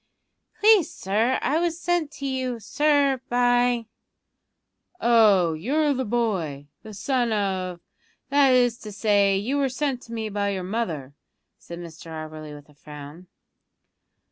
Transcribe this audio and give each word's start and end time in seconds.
"Please, 0.59 0.91
sir, 0.91 1.37
I 1.43 1.59
was 1.59 1.79
sent 1.79 2.09
to 2.13 2.25
you, 2.25 2.59
sir, 2.59 3.21
by" 3.29 3.85
"Oh, 4.99 5.53
you're 5.53 5.93
the 5.93 6.05
boy, 6.05 6.69
the 6.81 6.91
son 6.95 7.31
of 7.31 7.81
that 8.29 8.51
is 8.51 8.79
to 8.79 8.91
say, 8.91 9.37
you 9.37 9.57
were 9.59 9.69
sent 9.69 10.01
to 10.01 10.11
me 10.11 10.27
by 10.29 10.49
your 10.49 10.63
mother," 10.63 11.13
said 11.59 11.77
Mr 11.77 12.07
Auberly 12.09 12.55
with 12.55 12.67
a 12.67 12.73
frown. 12.73 13.27